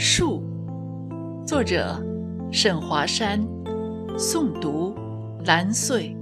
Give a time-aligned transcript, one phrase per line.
[0.00, 0.40] 树，
[1.44, 2.00] 作者
[2.52, 3.40] 沈华山，
[4.16, 4.94] 诵读
[5.44, 6.16] 蓝穗。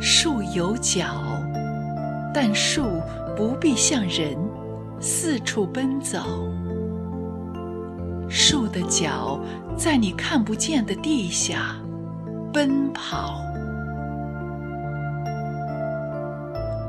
[0.00, 1.04] 树有脚，
[2.32, 2.84] 但树
[3.36, 4.34] 不必像人
[4.98, 6.20] 四处奔走。
[8.28, 9.40] 树的脚
[9.76, 11.76] 在你看不见的地下
[12.52, 13.40] 奔跑。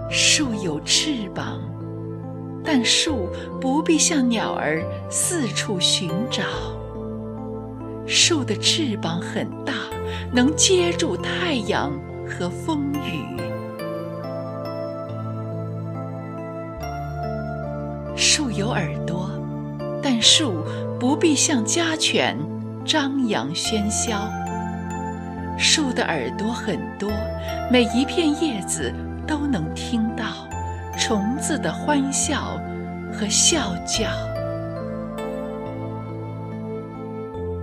[0.09, 1.59] 树有翅膀，
[2.63, 6.44] 但树不必像鸟儿四处寻找。
[8.05, 9.73] 树的翅膀很大，
[10.33, 11.91] 能接住太阳。
[12.31, 13.25] 和风雨，
[18.16, 19.31] 树有耳朵，
[20.11, 20.65] 但树
[20.99, 22.35] 不必像家犬
[22.83, 24.27] 张扬喧嚣。
[25.55, 27.11] 树的耳朵很多，
[27.71, 28.91] 每一片叶子
[29.27, 30.25] 都能听到
[30.97, 32.59] 虫子的欢笑
[33.13, 34.09] 和笑叫。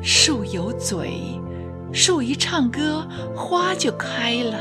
[0.00, 1.41] 树有嘴。
[1.92, 4.56] 树一唱歌，花就开了。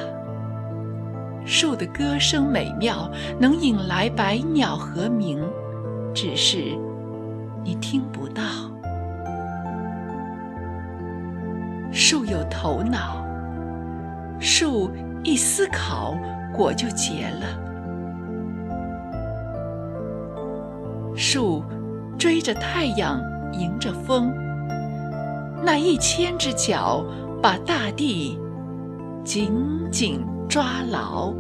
[1.46, 3.08] 树的歌声美妙，
[3.40, 5.40] 能引来百鸟和鸣，
[6.16, 6.76] 只是
[7.66, 8.44] 你听不到。
[11.92, 13.26] 树有头脑，
[14.40, 14.92] 树
[15.24, 16.16] 一思考，
[16.54, 17.48] 果就结了。
[21.16, 21.64] 树
[22.20, 23.20] 追着太阳，
[23.52, 24.32] 迎着风。
[25.64, 27.04] 那一千只脚
[27.42, 28.38] 把大地
[29.24, 29.52] 紧
[29.92, 31.34] 紧抓牢。